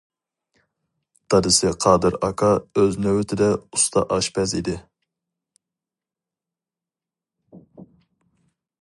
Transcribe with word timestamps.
دادىسى 1.33 1.73
قادىر 1.85 2.17
ئاكا 2.29 2.49
ئۆز 2.83 2.97
نۆۋىتىدە 3.07 3.51
ئۇستا 3.59 4.05
ئاشپەز 4.15 4.57
ئىدى. 4.61 4.81